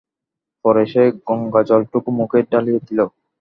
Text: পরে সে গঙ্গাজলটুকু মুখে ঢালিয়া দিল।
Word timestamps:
পরে 0.65 0.83
সে 0.91 1.03
গঙ্গাজলটুকু 1.27 2.09
মুখে 2.19 2.39
ঢালিয়া 2.51 2.79
দিল। 2.87 2.99